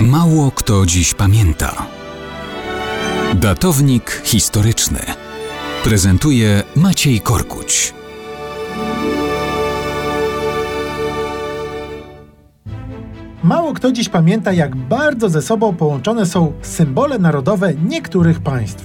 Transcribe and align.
Mało 0.00 0.50
kto 0.50 0.86
dziś 0.86 1.14
pamięta. 1.14 1.86
Datownik 3.34 4.22
historyczny 4.24 4.98
prezentuje 5.84 6.62
Maciej 6.76 7.20
Korkuć. 7.20 7.94
Mało 13.44 13.72
kto 13.74 13.92
dziś 13.92 14.08
pamięta, 14.08 14.52
jak 14.52 14.76
bardzo 14.76 15.28
ze 15.28 15.42
sobą 15.42 15.76
połączone 15.76 16.26
są 16.26 16.52
symbole 16.62 17.18
narodowe 17.18 17.74
niektórych 17.74 18.40
państw. 18.40 18.84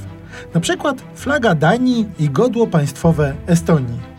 Na 0.54 0.60
przykład 0.62 1.02
flaga 1.16 1.56
Danii 1.56 2.06
i 2.20 2.30
godło 2.30 2.68
państwowe 2.68 3.36
Estonii. 3.48 4.11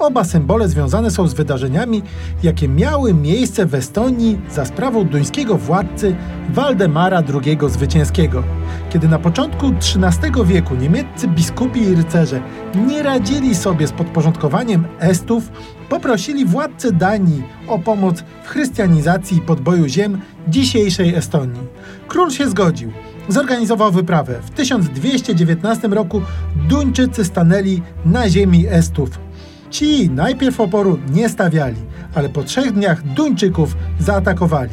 Oba 0.00 0.24
symbole 0.24 0.68
związane 0.68 1.10
są 1.10 1.28
z 1.28 1.34
wydarzeniami, 1.34 2.02
jakie 2.42 2.68
miały 2.68 3.14
miejsce 3.14 3.66
w 3.66 3.74
Estonii 3.74 4.40
za 4.50 4.64
sprawą 4.64 5.04
duńskiego 5.04 5.56
władcy 5.56 6.16
Waldemara 6.50 7.22
II 7.44 7.58
Zwycięskiego. 7.68 8.44
Kiedy 8.90 9.08
na 9.08 9.18
początku 9.18 9.66
XIII 9.66 10.44
wieku 10.44 10.74
niemieccy 10.74 11.28
biskupi 11.28 11.82
i 11.82 11.94
rycerze 11.94 12.40
nie 12.86 13.02
radzili 13.02 13.54
sobie 13.54 13.86
z 13.86 13.92
podporządkowaniem 13.92 14.84
Estów, 15.00 15.50
poprosili 15.88 16.46
władcę 16.46 16.92
Danii 16.92 17.42
o 17.68 17.78
pomoc 17.78 18.24
w 18.44 18.48
chrystianizacji 18.48 19.38
i 19.38 19.40
podboju 19.40 19.88
ziem 19.88 20.20
dzisiejszej 20.48 21.14
Estonii. 21.14 21.66
Król 22.08 22.30
się 22.30 22.48
zgodził. 22.48 22.92
Zorganizował 23.28 23.92
wyprawę. 23.92 24.40
W 24.42 24.50
1219 24.50 25.88
roku 25.88 26.22
Duńczycy 26.68 27.24
stanęli 27.24 27.82
na 28.04 28.28
ziemi 28.28 28.66
Estów. 28.68 29.29
Ci 29.70 30.10
najpierw 30.10 30.60
oporu 30.60 30.98
nie 31.12 31.28
stawiali, 31.28 31.76
ale 32.14 32.28
po 32.28 32.42
trzech 32.42 32.72
dniach 32.72 33.02
Duńczyków 33.02 33.76
zaatakowali. 34.00 34.70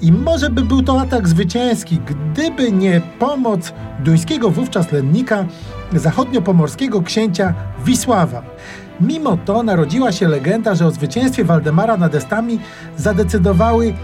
I 0.00 0.12
może 0.12 0.50
by 0.50 0.62
był 0.62 0.82
to 0.82 1.00
atak 1.00 1.28
zwycięski, 1.28 1.98
gdyby 2.06 2.72
nie 2.72 3.00
pomoc 3.18 3.72
duńskiego 3.98 4.50
wówczas 4.50 4.92
lennika, 4.92 5.44
zachodniopomorskiego 5.92 7.02
księcia 7.02 7.54
Wisława. 7.84 8.42
Mimo 9.00 9.36
to 9.36 9.62
narodziła 9.62 10.12
się 10.12 10.28
legenda, 10.28 10.74
że 10.74 10.86
o 10.86 10.90
zwycięstwie 10.90 11.44
Waldemara 11.44 11.96
nad 11.96 12.14
Estami 12.14 12.58
zadecydowały 12.96 13.94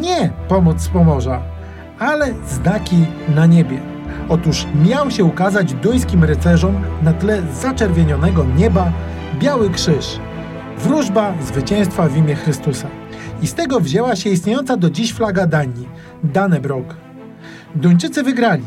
nie 0.00 0.30
pomoc 0.48 0.80
z 0.80 0.88
Pomorza, 0.88 1.42
ale 1.98 2.34
znaki 2.48 2.96
na 3.34 3.46
niebie. 3.46 3.80
Otóż 4.28 4.66
miał 4.88 5.10
się 5.10 5.24
ukazać 5.24 5.74
duńskim 5.74 6.24
rycerzom 6.24 6.82
na 7.02 7.12
tle 7.12 7.42
zaczerwienionego 7.62 8.44
nieba 8.56 8.92
Biały 9.38 9.70
Krzyż. 9.70 10.18
Wróżba 10.78 11.34
zwycięstwa 11.46 12.08
w 12.08 12.16
imię 12.16 12.34
Chrystusa. 12.34 12.88
I 13.42 13.46
z 13.46 13.54
tego 13.54 13.80
wzięła 13.80 14.16
się 14.16 14.30
istniejąca 14.30 14.76
do 14.76 14.90
dziś 14.90 15.12
flaga 15.12 15.46
Danii, 15.46 15.88
Danebrog. 16.24 16.96
Duńczycy 17.74 18.22
wygrali. 18.22 18.64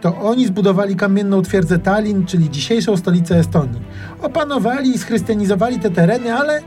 To 0.00 0.16
oni 0.20 0.46
zbudowali 0.46 0.96
kamienną 0.96 1.42
twierdzę 1.42 1.78
Tallinn, 1.78 2.26
czyli 2.26 2.50
dzisiejszą 2.50 2.96
stolicę 2.96 3.36
Estonii. 3.38 3.82
Opanowali 4.22 4.90
i 4.90 4.98
schrystianizowali 4.98 5.80
te 5.80 5.90
tereny, 5.90 6.34
ale 6.34 6.60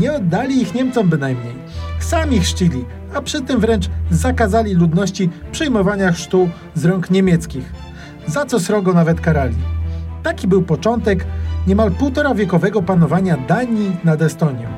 nie 0.00 0.12
oddali 0.12 0.62
ich 0.62 0.74
Niemcom 0.74 1.08
bynajmniej. 1.08 1.54
Sami 2.00 2.40
chrzcili, 2.40 2.84
a 3.14 3.22
przy 3.22 3.42
tym 3.42 3.60
wręcz 3.60 3.90
zakazali 4.10 4.74
ludności 4.74 5.30
przyjmowania 5.52 6.12
chrztu 6.12 6.48
z 6.74 6.84
rąk 6.84 7.10
niemieckich, 7.10 7.72
za 8.26 8.46
co 8.46 8.60
srogo 8.60 8.92
nawet 8.92 9.20
karali. 9.20 9.77
Taki 10.28 10.48
był 10.48 10.62
początek 10.62 11.26
niemal 11.66 11.90
półtora 11.90 12.34
wiekowego 12.34 12.82
panowania 12.82 13.36
Danii 13.36 13.96
nad 14.04 14.22
Estonią. 14.22 14.68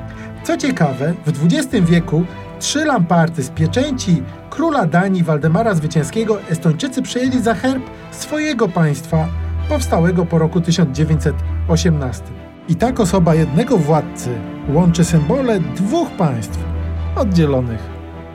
Co 0.43 0.57
ciekawe, 0.57 1.13
w 1.25 1.45
XX 1.45 1.85
wieku 1.89 2.23
trzy 2.59 2.85
lamparty 2.85 3.43
z 3.43 3.49
pieczęci 3.49 4.23
króla 4.49 4.85
Danii 4.85 5.23
Waldemara 5.23 5.73
Zwycięskiego 5.73 6.41
Estończycy 6.49 7.01
przyjęli 7.01 7.41
za 7.41 7.53
herb 7.53 7.83
swojego 8.11 8.67
państwa 8.67 9.27
powstałego 9.69 10.25
po 10.25 10.37
roku 10.39 10.61
1918. 10.61 12.23
I 12.69 12.75
tak 12.75 12.99
osoba 12.99 13.35
jednego 13.35 13.77
władcy 13.77 14.29
łączy 14.69 15.05
symbole 15.05 15.59
dwóch 15.59 16.11
państw 16.11 16.59
oddzielonych 17.15 17.81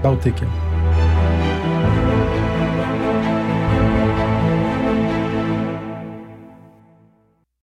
Bałtykiem. 0.02 0.65